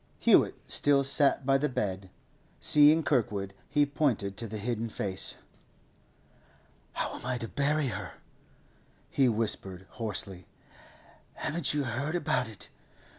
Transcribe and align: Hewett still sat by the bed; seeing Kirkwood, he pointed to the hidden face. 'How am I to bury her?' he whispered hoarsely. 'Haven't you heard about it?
Hewett 0.17 0.55
still 0.65 1.03
sat 1.03 1.45
by 1.45 1.59
the 1.59 1.69
bed; 1.69 2.09
seeing 2.59 3.03
Kirkwood, 3.03 3.53
he 3.69 3.85
pointed 3.85 4.35
to 4.37 4.47
the 4.47 4.57
hidden 4.57 4.89
face. 4.89 5.35
'How 6.93 7.19
am 7.19 7.23
I 7.23 7.37
to 7.37 7.47
bury 7.47 7.89
her?' 7.89 8.13
he 9.11 9.29
whispered 9.29 9.85
hoarsely. 9.91 10.47
'Haven't 11.35 11.75
you 11.75 11.83
heard 11.83 12.15
about 12.15 12.49
it? 12.49 12.69